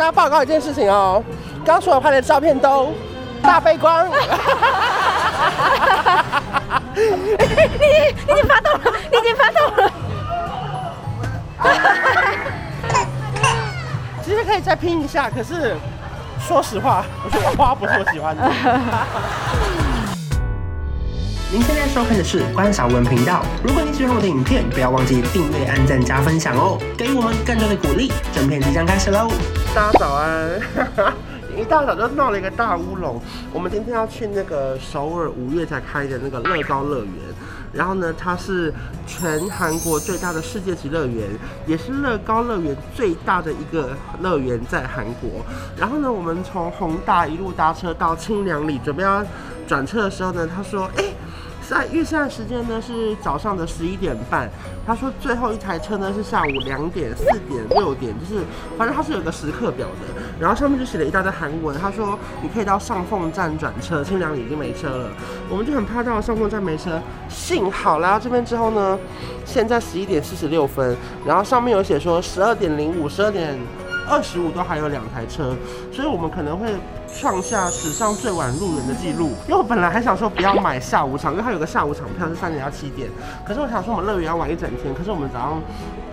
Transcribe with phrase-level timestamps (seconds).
[0.00, 1.22] 大家报告一件事情哦，
[1.62, 2.90] 刚刚所有拍的照片都
[3.42, 4.08] 大背光。
[6.94, 8.80] 你你已经发动了，
[9.12, 9.92] 你已经发动了。
[14.24, 15.76] 其实可以再拼一下，可是
[16.38, 18.42] 说实话，我觉得花不是我喜欢的。
[21.52, 23.44] 您现在收看的是关韶文频道。
[23.60, 28.12] 如果你喜欢我的影片，不要忘记订阅、按赞、加分享哦，给予我们更多的鼓励。
[28.32, 29.28] 正片即将开始喽！
[29.74, 30.60] 大家早安！
[31.58, 33.20] 一大早就闹了一个大乌龙。
[33.52, 37.14] 我们今天要去那个首尔五月才开的那个乐高乐园，
[37.72, 38.72] 然后呢，它是
[39.04, 41.28] 全韩国最大的世界级乐园，
[41.66, 45.44] 也是乐高乐园最大的一个乐园在韩国。
[45.76, 49.20] 然后呢，我们从弘大一路搭车到清凉里，准备要
[49.66, 51.04] 转车的时候呢，他说：“哎。”
[51.70, 54.50] 在预算时间呢是早上的十一点半，
[54.84, 58.42] 他说最后一台车呢是下午两点、四点、六点，就是
[58.76, 61.78] 反正他是有个时刻表的，然后上面就写了一大堆韩文。
[61.78, 65.10] 他说你可以到上凤站转车，清凉里已经没车了，
[65.48, 67.00] 我们就很怕到上凤站没车。
[67.28, 68.98] 幸好来到这边之后呢，
[69.44, 73.56] 现在十一点四十六分，然后上面有写说十二点零五、十二点
[74.08, 75.54] 二十五都还有两台车，
[75.92, 76.74] 所以我们可能会。
[77.14, 83.10] 创下史上最晚入园的记录，因为我本来还想说不要买下午场，因为它有个下午场票是三点到七点。
[83.44, 85.62] 可是我想说我们乐园要玩一整天，可是我们早上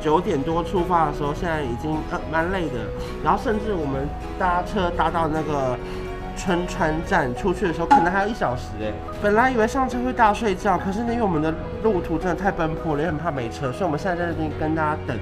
[0.00, 2.80] 九点多出发的时候，现在已经呃蛮累的。
[3.22, 5.78] 然后甚至我们搭车搭到那个
[6.36, 8.92] 春川站出去的时候，可能还有一小时哎。
[9.22, 15.16] 本来以为上车会大睡觉，可是呢，因为我们的路途真的太奔波了，也很怕没车，所以我们现在在这边跟大家等。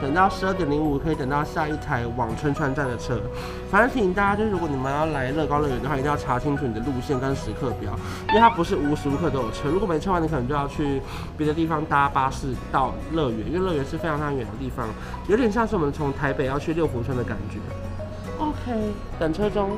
[0.00, 3.20] 等到十二点零五可以等到下一台往春川站的车。
[3.70, 7.92] 反正提醒大家，就是如果你们要来乐高乐园的话，一定要查清楚你的路线跟时刻表，
[8.28, 9.68] 因为它不是无时无刻都有车。
[9.68, 11.00] 如果没车的话，你可能就要去
[11.36, 14.88] 别的地方搭巴士到乐园，因为乐园是非常非常远的地方，
[15.28, 17.58] 有点像是我们从台北要去六福村的感觉。
[18.38, 19.70] OK，等车中。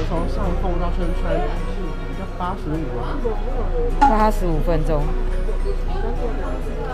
[0.00, 1.97] 我从上凤到春川。
[2.38, 3.18] 八十五啊，
[4.00, 5.02] 八十五分钟。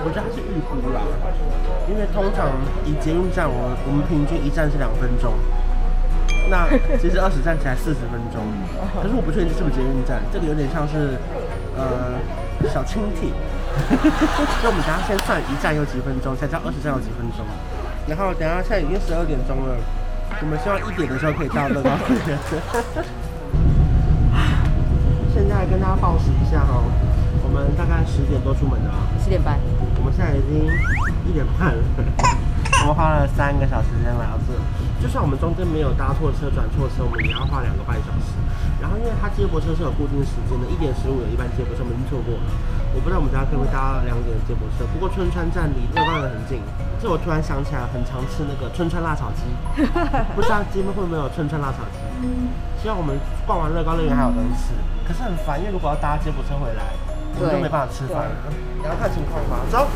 [0.07, 1.01] 我觉得它是预估啦，
[1.89, 2.49] 因为通常
[2.85, 5.35] 以捷运站，我我们平均一站是两分钟，
[6.49, 6.67] 那
[6.97, 8.41] 其实二十站起来四十分钟。
[9.01, 11.21] 可是我不确定这是不是捷运站，这个有点像是
[11.77, 12.17] 呃
[12.73, 13.29] 小轻铁。
[13.85, 17.45] 所以我们等下先算一站有几分钟，才知道二十站有几分钟。
[18.09, 19.77] 然后等下现在已经十二点钟了，
[20.41, 21.91] 我们希望一点的时候可以到乐高。
[25.35, 26.79] 现在跟大家报时一下哈，
[27.43, 29.59] 我们大概十点多出门的啊，十点半，
[29.99, 30.63] 我们现在已经
[31.27, 31.83] 一点半了，
[32.87, 34.55] 我们花了三个小时时间来到这，
[35.03, 38.31] 就算我们中间没有搭错车转错车，我们也要花两个半小时。
[38.79, 42.47] 然后因为它接驳车是有固定时间的，一点十五有一班接驳车，我们已经错过了。
[42.95, 46.63] 我不知道我们大家可不可以搭两点的接驳车，不过春川站离乐高乐园很近。
[47.03, 49.43] 这我突然想起来，很常吃那个春川辣炒鸡，
[50.35, 51.99] 不知道今天会不会有春川辣炒鸡？
[52.81, 54.73] 希望我们逛完乐高乐园还有东西吃。
[55.07, 56.95] 可是很烦，因为如果要搭接驳车回来，
[57.37, 58.37] 我们就没办法吃饭了。
[58.79, 59.59] 你要看情况吧。
[59.69, 59.87] 走，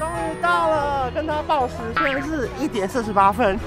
[0.00, 3.60] 终于到了，跟他报时，现在是一点四十八分。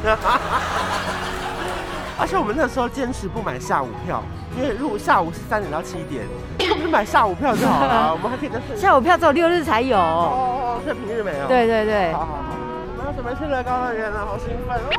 [2.18, 4.24] 而且我们那时候坚持不买下午票，
[4.58, 6.24] 因为如果下午是三点到七点，
[6.72, 8.12] 我们就买下午票就好了。
[8.16, 9.98] 我们还可以在下午票只有六日才有。
[9.98, 11.48] 哦，所以平日没有。
[11.48, 12.14] 对对对。
[12.14, 12.56] 好好好，
[12.92, 14.90] 我们要准备去乐高乐园了，好兴奋哦！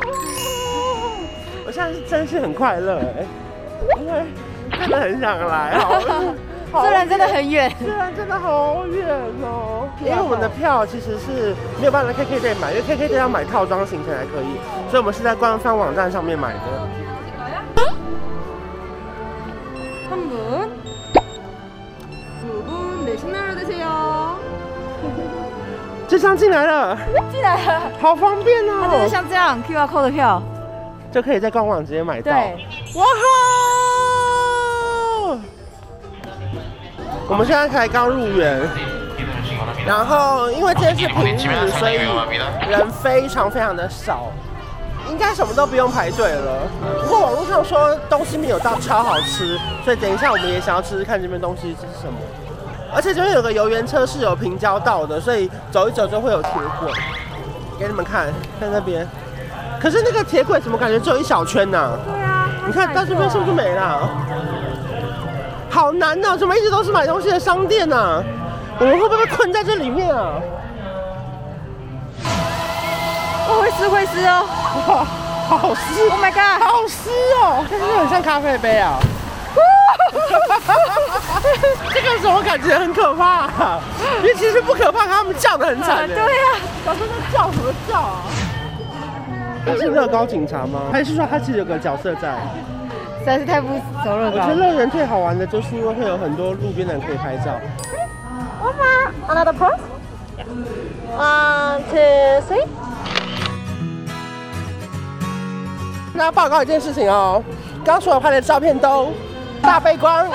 [1.66, 3.26] 我现在是真是很快乐哎，
[3.98, 4.22] 因为。
[4.68, 5.78] 真的很想来，
[6.72, 9.06] 好，虽然真的很远，虽然真的好远
[9.40, 9.88] 哦。
[10.00, 14.58] 因为我们的票其实是没有办法在 KK 店买，因为 KK 店要买套装行程才可以，
[14.90, 16.60] 所以我们是在官方网站上面买的。
[20.15, 20.69] 他们，
[22.41, 24.35] 두분내신나라드세요。
[26.07, 26.97] 这箱进来了，
[27.31, 28.81] 进来了，好方便哦。
[28.83, 30.43] 它就是像这样 QR code 的票，
[31.11, 32.31] 就可以在官网直接买到。
[32.31, 32.57] 对，
[32.95, 33.11] 哇哈！
[37.29, 38.61] 我们现在才刚入园，
[39.87, 41.95] 然后因为今天是平日，所以
[42.69, 44.27] 人非常非常的少，
[45.10, 46.62] 应该什么都不用排队了。
[47.02, 52.18] 不过网络上说东西没有到超好吃，所以等一下我们也想要吃吃看这边东西是什么。
[52.94, 56.50] 而且这边有个游园车是有平交道的，所以走一走就会有铁
[56.80, 56.90] 轨，
[57.78, 58.28] 给你们看，
[58.60, 59.06] 在那边。
[59.80, 61.78] 可是那个铁轨怎么感觉只有一小圈呢？
[61.78, 61.98] 啊？
[62.06, 64.08] 对啊，你看到这边是不是没了？
[65.68, 68.24] 好难呐、啊，怎么一直都是买东西的商店呢、啊？
[68.78, 70.40] 我们会不会被困在这里面啊？
[73.48, 74.46] 哦，会撕会撕哦！
[74.88, 75.04] 哇，
[75.48, 77.64] 好湿！Oh my god，好湿哦！
[77.68, 78.98] 这是不是很像咖啡杯啊？
[81.92, 83.48] 这个时候感感觉很可怕，
[84.22, 86.08] 因为其实不可怕，他们叫的很惨。
[86.08, 88.22] 对呀，早上在叫什么叫啊？
[89.66, 90.80] 他是乐高警察吗？
[90.90, 92.30] 还是说他其实有个角色在？
[93.18, 93.68] 实在是太不
[94.04, 94.36] 熟乐高。
[94.36, 97.50] 我觉得乐园最好玩的就是因为会有很多路边的人可以拍照。
[98.62, 99.78] One more, another pose.
[101.16, 102.64] One, two, three.
[106.16, 107.44] 跟大家报告一件事情哦，
[107.84, 109.12] 刚刚所有拍的照片都
[109.60, 110.26] 大背光，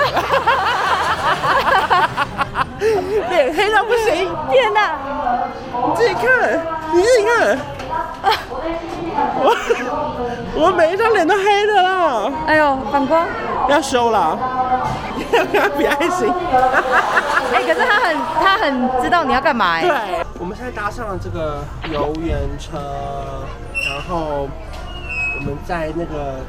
[3.31, 4.29] 脸黑到不行。
[4.51, 4.91] 天哪！
[5.87, 6.61] 你自己看，
[6.93, 7.57] 你自己看。
[9.41, 9.57] 我
[10.53, 12.31] 我每一张脸都黑的啦！
[12.45, 13.25] 哎呦，反光
[13.67, 14.37] 要修了，
[15.31, 16.31] 要跟他比爱心。
[17.55, 19.81] 哎，可是他很他很知道你要干嘛哎。
[19.81, 19.91] 对，
[20.39, 22.77] 我们现在搭上了这个游园车，
[23.89, 24.47] 然后
[25.43, 26.39] 我们在那个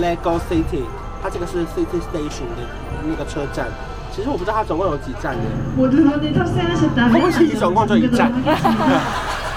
[0.00, 0.84] Lego City，
[1.20, 2.62] 它这个是 City Station 的
[3.04, 3.66] 那个车站。
[4.12, 5.42] 其实我不知道它总共有几站呢？
[5.76, 7.08] 我知道你到现在是打。
[7.08, 8.32] 对不起，总共就一站。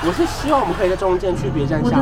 [0.01, 1.95] 我是希望我们可以在中间去别站下车。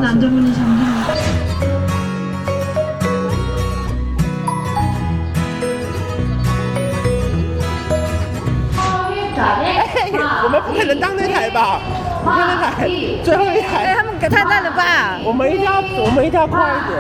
[10.44, 11.82] 我们不可能当那台吧？
[12.28, 12.88] 你看那台，
[13.24, 13.96] 最后一台。
[13.96, 15.20] 他们太烂了吧？
[15.24, 16.98] 我们一定要，我们一定要快一点。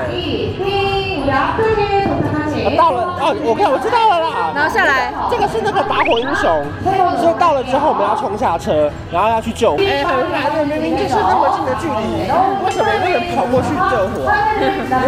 [2.75, 4.51] 到了哦，我看我知道了啦。
[4.53, 6.45] 然后下来，这个是那个打火英雄，
[6.83, 9.77] 所以到了之后我们要冲下车，然后要去救火。
[9.79, 12.27] 哎，很烦的，明明就是那么近的距离，
[12.63, 14.29] 为什么不能跑过去救火？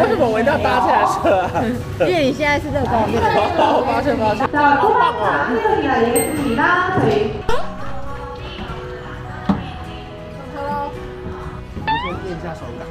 [0.01, 1.61] 为什么我一定要搭这台车啊？
[2.07, 3.05] 因为你现在是乐高。
[3.57, 4.47] 好，抱歉抱歉。
[4.49, 5.13] 好棒
[7.47, 7.58] 哦！
[12.23, 12.81] 练一下手感。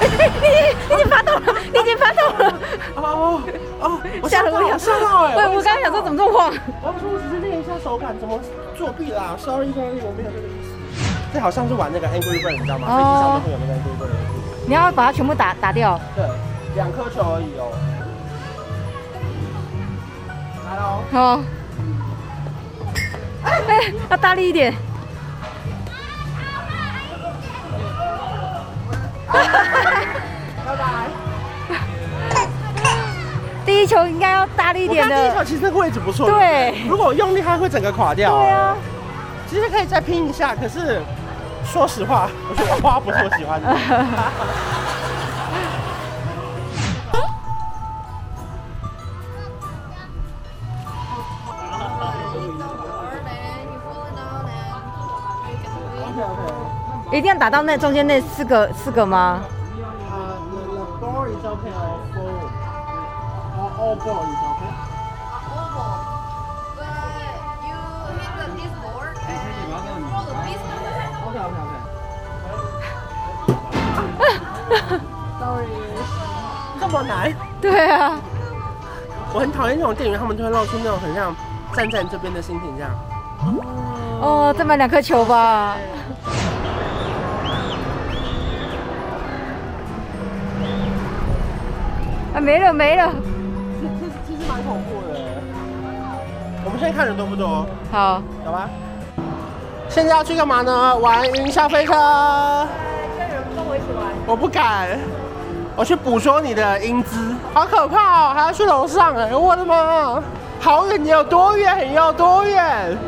[0.00, 0.46] 你
[0.88, 2.58] 你已经发动了，你已经发动了。
[2.96, 3.42] 哦
[3.80, 5.34] 哦，我吓了我一跳，哎！
[5.36, 6.52] 我我刚刚想说怎么这么晃？
[6.82, 8.38] 我说我只是练一下手感，怎么
[8.76, 10.70] 作弊啦？Sorry Sorry，我没有这个意思。
[11.32, 12.86] 这好像是玩那个 Angry Bird，你知道吗？
[12.88, 14.10] 飞机上都会有那个 Angry Bird。
[14.66, 16.00] 你要把它全部打打掉。
[16.14, 16.24] 对，
[16.74, 17.72] 两颗球而已哦。
[20.66, 21.02] 来喽。
[21.12, 21.40] 好。
[23.44, 24.74] 哎，要大力一点。
[30.66, 30.84] 拜拜。
[33.64, 35.14] 第一球应该要大力一点的。
[35.14, 36.28] 第一球其实那个位置不错。
[36.30, 36.74] 对。
[36.88, 38.36] 如果用力，它会整个垮掉。
[38.38, 38.76] 对啊。
[39.48, 41.02] 其实可以再拼一下，可是
[41.64, 43.76] 说实话，我觉得花不是我喜欢的。
[57.12, 59.40] 一定要打到那中间那四个四个吗
[75.38, 75.66] ？sorry，？
[76.78, 77.32] 这么难？
[77.60, 78.12] 对啊。
[79.32, 81.34] 我很讨厌那种店员，他们就会露出那种很像
[81.72, 82.90] 站在这边的心情这样。
[84.20, 85.76] 哦，再买两颗球吧。
[92.34, 93.12] 啊，没了没了。
[93.80, 95.18] 这这其实蛮恐怖的。
[96.64, 97.66] 我们现在看人多不多？
[97.90, 98.68] 好，走吧。
[99.88, 100.96] 现在要去干嘛呢？
[100.98, 101.92] 玩云霄飞车。
[101.92, 101.98] 叫
[103.26, 104.06] 人跟我一起玩。
[104.26, 104.98] 我不敢。
[105.76, 108.34] 我去捕捉你的英姿，好可怕哦！
[108.34, 110.22] 还要去楼上哎，我的妈！
[110.60, 111.88] 好远，你有多远？
[111.88, 112.98] 你有多远？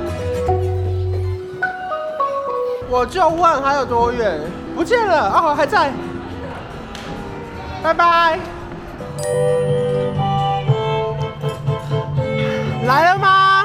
[2.89, 4.41] 我就问还有多远？
[4.75, 5.93] 不见了哦，还在。
[7.83, 8.39] 拜拜。
[12.87, 13.65] 来了吗？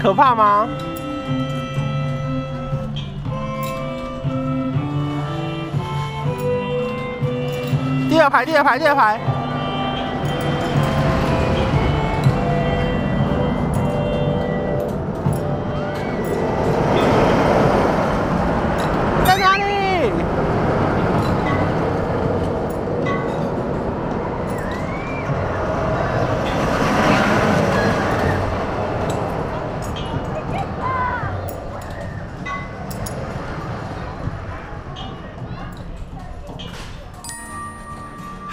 [0.00, 0.66] 可怕吗？
[8.08, 9.39] 第二排，第二排，第二排。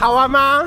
[0.08, 0.64] 好玩吗？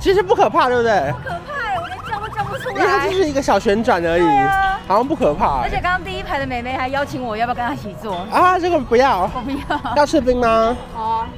[0.00, 1.12] 其实不可怕，对不对？
[1.12, 2.74] 不可怕，我连叫都叫不出来。
[2.74, 5.60] 因为它就是一个小旋转而已，啊、好像不可怕。
[5.60, 8.16] 而且刚刚第一排的妹妹还邀请我，要不要跟她一起坐？
[8.32, 9.30] 啊，这个不要。
[9.34, 9.94] 我不要。
[9.96, 10.74] 要吃冰吗？
[10.94, 11.28] 好啊。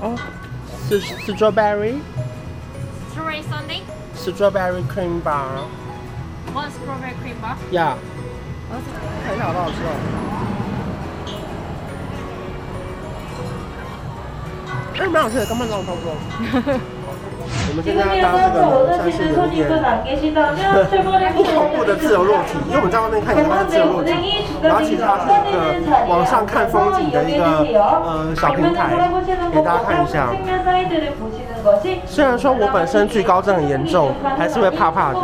[0.00, 0.16] 哦，
[0.88, 1.94] 是是 strawberry。
[3.14, 3.82] strawberry sundae.
[4.16, 5.62] Strawberry cream bar.
[6.52, 7.54] One strawberry cream bar.
[7.70, 7.94] Yeah.
[8.68, 8.82] 哦，
[9.24, 10.23] 看一下好不好吃哦。
[14.98, 16.14] 哎，蛮好吃的，根本跟我差不多。
[17.66, 19.42] 我们现在要搭这个算是有
[21.18, 24.12] 点不恐怖的自由落体，因为我们在外面看起来它是自由落体，
[24.62, 25.58] 然后其实它是一个
[26.08, 28.94] 往上看风景的一个呃小平台，
[29.52, 30.28] 给大家看一下。
[32.06, 35.20] 虽然说我本身惧高症很严重，还是会怕怕的。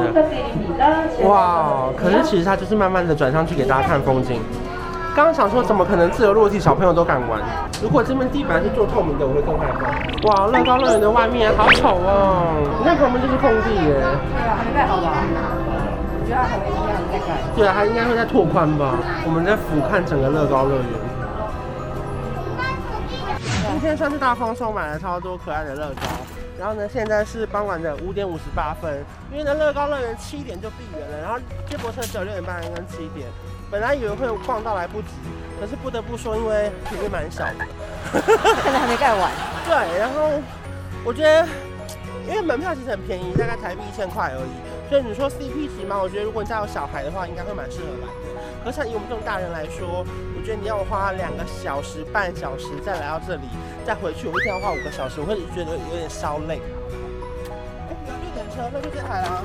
[1.22, 4.40] 哇，可是其实它就是慢慢的转上去给大家看风景。
[5.14, 7.40] 刚刚想说，怎么可能自由落体小朋友都敢玩？
[7.82, 9.90] 如果这边地板是做透明的，我会更害怕。
[10.28, 12.54] 哇，乐高乐园的外面好丑哦！
[12.78, 14.00] 你看旁边就是空地耶。
[14.00, 15.12] 对啊，还没盖好吧？
[16.20, 17.28] 我觉得还没应该还在盖。
[17.56, 18.94] 对啊，它应该会在拓宽吧？
[19.26, 20.86] 我们在俯瞰整个乐高乐园。
[23.72, 26.06] 今天算是大丰收，买了超多可爱的乐高。
[26.58, 33.26] 然后呢，现在是傍晚的五点五十八分，因为呢乐高乐园七点就闭园了，然后接驳车只有六点半跟七点。
[33.70, 35.08] 本来以为会逛到来不及，
[35.60, 37.64] 可是不得不说，因为体验蛮小的，
[38.12, 39.30] 可能还没盖完。
[39.64, 40.28] 对，然后
[41.04, 41.46] 我觉得，
[42.28, 48.40] 因为门票其实很便宜，大概台币一千块而已，所以你说 CP 值嘛，我觉得如果你家有小孩的话，应该会蛮适合来的。
[48.64, 50.04] 可是像以我们这种大人来说，
[50.36, 53.48] 我觉得你要我花两个小时、半小时再来到这里，
[53.86, 56.60] 再回去，我一天要花五个小时，我会觉得有点烧累。
[57.88, 59.42] 哎，有绿灯车，那就这台啊。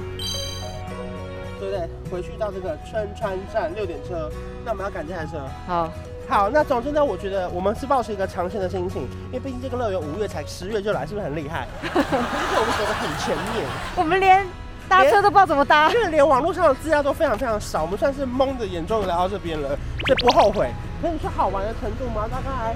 [1.59, 1.89] 对不对？
[2.11, 4.29] 回去到这个春川站六点车，
[4.63, 5.39] 那我们要赶这台车。
[5.67, 5.91] 好，
[6.27, 11.67] 好，那总之呢，我觉得我们是抱持一个尝鲜的心情，因为毕竟这个乐园五月才十月就来，是不是很厉害？
[11.81, 14.45] 我们走的很前面，我们连
[14.87, 19.69] 搭车都不知道怎么搭，就是连网络上的资料都非常非常少，我们算是蒙着眼，终于来到这边了，
[20.05, 20.69] 所以不后悔。
[21.01, 22.27] 可你说好玩的程度吗？
[22.31, 22.75] 大概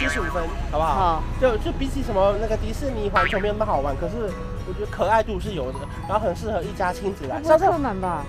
[0.00, 0.42] 七十五分，
[0.72, 0.94] 好不好？
[0.94, 4.32] 好，就就比起什么那个迪士尼环球没有那么好玩，可是。
[4.68, 7.42] 我觉得可爱度是有的，然后很适合一家亲子来。
[7.42, 8.24] 上车满吧。